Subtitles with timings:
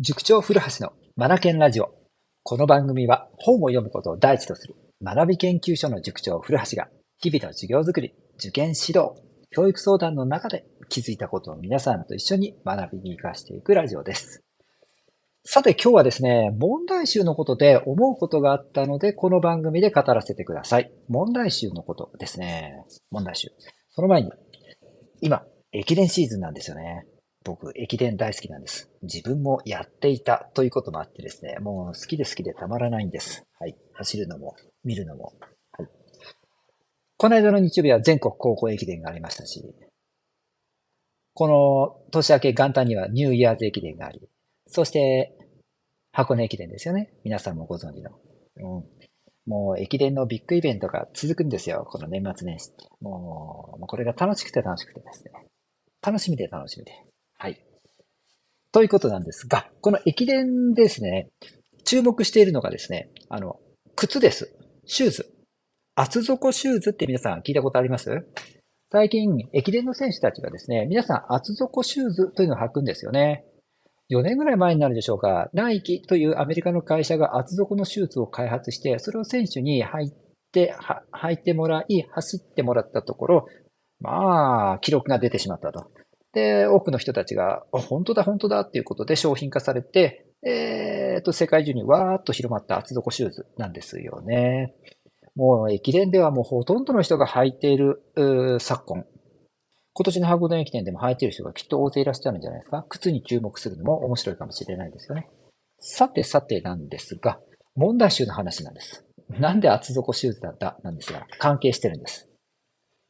[0.00, 1.92] 塾長古橋のマナケンラジオ。
[2.44, 6.86] この番組は本を読むことを第一とする学び研究所の塾長古橋が
[7.18, 9.14] 日々の授業づくり、受験指導、
[9.50, 14.44] 教育相談の中で気づいたことを皆さんと一緒に学びに活かしていくラジオです。
[15.42, 20.92] さて今日はですね、問題集のことで思うことがあったので、この番組で語らせてください。
[21.08, 22.84] 問題集のことですね。
[23.10, 23.48] 問題集。
[23.90, 24.30] その前に、
[25.22, 25.42] 今、
[25.72, 27.04] 駅伝シーズンなんですよね。
[27.48, 28.90] 僕、駅伝大好きなんです。
[29.00, 33.46] 自分もやっていたということもあってですね、もう好きで好きでたまらないんです。
[33.58, 33.74] はい。
[33.94, 35.32] 走るのも、見るのも。
[35.72, 35.88] はい。
[37.16, 39.64] この間の日曜日は全国高校駅伝がありましたし、
[41.32, 44.28] この年明け元旦にはニューイヤーズ駅伝があり、
[44.66, 45.34] そして
[46.12, 47.14] 箱根駅伝ですよね。
[47.24, 48.10] 皆さんもご存知の。
[48.56, 48.84] うん。
[49.46, 51.86] もう駅伝のビッグイベントが続くんですよ。
[51.88, 52.84] この年末年始って。
[53.00, 55.30] もうこれが楽しくて楽しくてですね。
[56.02, 56.92] 楽しみで楽しみで。
[57.38, 57.64] はい。
[58.72, 61.28] ということなんですが、この駅伝ですね、
[61.84, 63.60] 注目しているのがですね、あの、
[63.94, 64.54] 靴です。
[64.86, 65.34] シューズ。
[65.94, 68.26] 厚底シューズって皆さん聞いたことあります？
[68.90, 73.44] 最近、駅伝の選手たちがですね、皆さん厚底シューズというのを履くんですよね。
[74.10, 80.12] 4年ぐらい前になるでしょうか、ナイキというアメリカの会社が厚底のシューズを開発して、それを選手に履い
[80.50, 80.74] て、
[81.12, 83.46] 履いてもらい、走ってもらったところ、
[84.00, 85.90] まあ、記録が出てしまったと。
[86.32, 94.74] で、多くの人たちが、あ、本当だ、本当だっていうことで商品化されて、えっ、と、世界中にわーっと広まった厚底シューズなんですよね。
[95.34, 98.02] もう駅伝ではもうほとんどの人が履いている
[98.60, 99.04] 昨今。
[99.94, 102.84] 今年の箱根駅伝でも履いている人がきっと大勢いらっしゃるんじゃないですか。
[102.88, 105.28] 靴に注目するのも面白いかもしれないですよね。
[105.78, 107.40] さてさてなんですが、
[107.74, 109.04] 問題集の話なんです。
[109.30, 112.28] なんで厚底シューズだったなんですが、関係してるんです。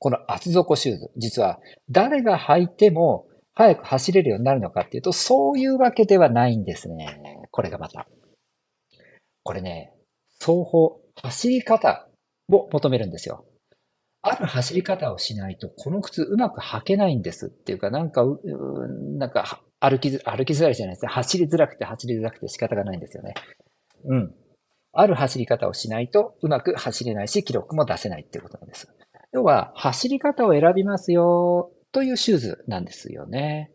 [0.00, 7.20] この厚底シューズ、実は誰が履いても早く走れるようになるのかっていうと、そういうわけではないんですね。
[7.50, 8.08] これがまた。
[9.42, 9.92] これね、
[10.40, 12.08] 双方、走り方
[12.50, 13.44] を求めるんですよ。
[14.22, 18.24] ある走り方をしないと、この靴うまく履けないんですっていうか、なんか、
[19.18, 21.08] なんか歩きづ、歩きづらいじゃないですか。
[21.08, 23.34] 走りづらくて走りづらくて仕方がないんですよね。
[24.04, 24.34] うん。
[24.92, 28.88] ある走り方をしないと、うまく走れないし、記録も出せないっていうことなんです。
[29.32, 33.70] 要は、走り方を選びますよというシューズなんですよね。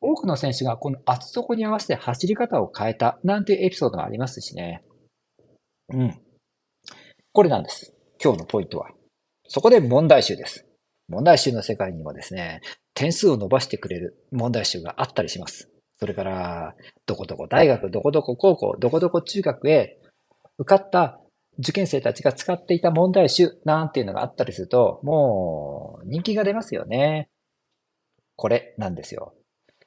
[0.00, 4.84] 多くの選手がこの厚底に合わせて走り方を変えたなんていうエピソードがありますしね。
[5.92, 6.20] うん。
[7.32, 7.94] これなんです。
[8.22, 8.90] 今日のポイントは。
[9.48, 10.66] そこで問題集です。
[11.08, 12.60] 問題集の世界にもですね、
[12.94, 15.70] 点数を伸ばしてくれる問題集があったりします。
[15.98, 19.98] それから、どこどこ大学、どこどこ高校、どこどこ中学へ
[20.58, 21.20] 受かった
[21.58, 27.28] 受験生たちが使っていた問題集なんていうのがあったりすると、もう人気が出ますよね。
[28.36, 29.34] これなんですよ。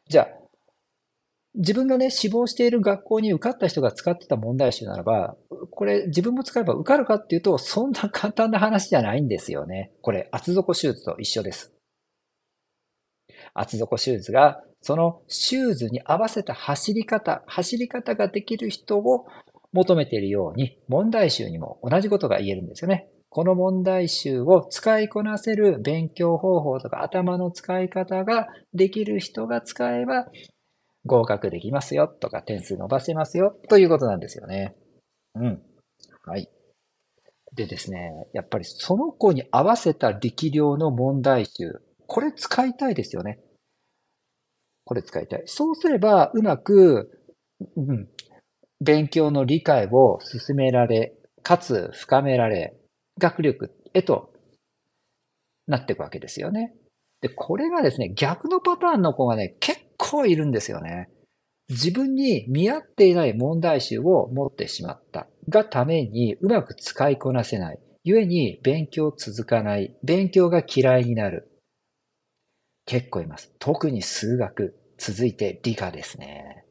[0.10, 0.42] じゃあ、
[1.56, 5.36] 自分がね、志望している学校に受かった人が使ってた問題集ならば、
[5.70, 9.92] これ自分も使えば受かるかっていうと、そんな簡単な話じゃないんですよね。
[10.02, 11.74] これ、厚底シューズと一緒です。
[13.54, 19.28] 厚底シューズが、そのシューズに合わせた走り方、走り方ができる人を
[19.74, 23.10] 求めているように、問題集にも同じことが言えるんですよね。
[23.30, 30.28] この問題集を使いこなせる勉強方法とか頭の使い方ができる人が使えば
[31.06, 34.76] 合格できますよとか点数伸ばせますよということなんですよね。
[35.36, 35.62] うん。
[36.26, 36.50] はい。
[37.56, 43.40] でですね、やっぱりその子に合わせた力量の問題集、これ使いたいですよね。
[44.84, 45.44] これ使いたい。
[45.46, 47.24] そうすればうまく、
[47.78, 48.10] うん、
[48.82, 52.76] 勉強の理解を進められ、かつ深められ、
[53.20, 54.34] 学力へと
[55.68, 56.74] なっていくわけですよね。
[57.22, 61.10] で、これがですね、逆のパターンの子がね、結構いるんですよね。
[61.70, 67.80] 自分に見合っていない問題集を持ってしまったがためにうまく使いこなせない。
[68.04, 69.96] 故に勉強続かない。
[70.04, 71.52] 勉強が嫌いになる。
[72.86, 73.54] 結構います。
[73.60, 74.76] 特に数学。
[74.98, 76.66] 続いて理科ですね。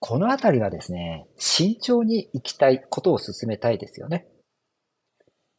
[0.00, 4.26] このあたりはですね、慎重に行きたいことを進めたいですよね。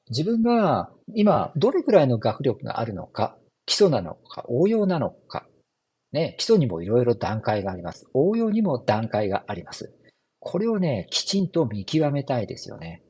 [0.10, 5.46] 自分が今どれくらいの学力があるのか、基礎なのか、応用なのか、
[6.12, 8.08] ね、基礎にもいろいろ段階があります。
[8.14, 9.94] 応用にも段階があります。
[10.40, 13.04] これをね、きちんと見極めたいですよね。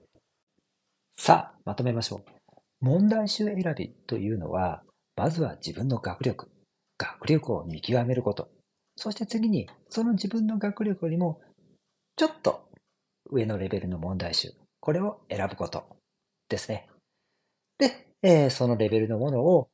[1.17, 2.55] さあ、まとめましょう。
[2.81, 4.83] 問題集選びというのは、
[5.15, 6.51] まずは自分の学力、
[6.97, 8.49] 学力を見極めること。
[9.01, 11.41] そして次に、その自分の学力よりも、
[12.17, 12.69] ちょっと
[13.31, 15.85] 上のレベルの問題集、これを選ぶこと
[16.49, 16.87] ですね。
[17.79, 19.69] で、えー、そのレベルのものを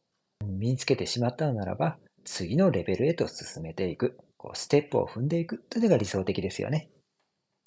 [0.46, 6.90] 身につけてしまったのならば、次のレベルへと進めていく、こうステップを踏んでいくというのが理想的ですよね。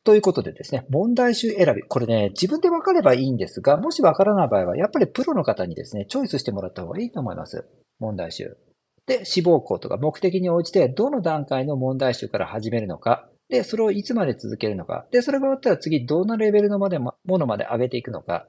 [0.02, 1.82] ということでですね、問題集選び。
[1.82, 7.68] これね、自分で分かればいいんですが、もし分からない場合は、やっぱりプロの方にですね、チョイスしてもらった方がいいと思います。
[7.98, 8.56] 問題集。
[9.06, 13.28] で、志望校とか目的に応じて、どの段階の問題集から始めるのか。
[13.48, 15.06] で、それをいつまで続けるのか。
[15.10, 18.46] で、それが終わったら次、どんなレベルのまでものまで上げていくのか。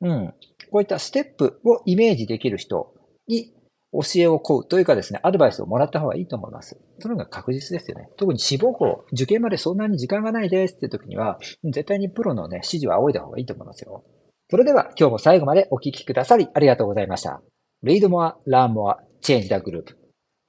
[0.00, 0.34] うん。
[0.70, 2.94] こういったステップをイメージできる人
[3.26, 3.52] に
[3.92, 6.78] 教えを請うというかですね、アドバイスをもらった方がいいと思います。
[7.00, 8.10] その方が確実ですよね。
[8.16, 14.04] 特に志望校、受験までそんなに時間がないですっていう時には、絶対にプロのね、指示を仰いだ方がいいと思いますよ。
[14.50, 17.42] それでは今日も最後までお聞きくださりありがとうございました。
[17.84, 19.96] Read more, learn more, チェンジ・ダ・グループ。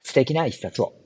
[0.02, 0.99] 素敵な一冊を。